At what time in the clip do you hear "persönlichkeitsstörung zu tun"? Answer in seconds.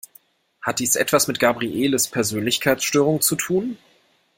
2.07-3.77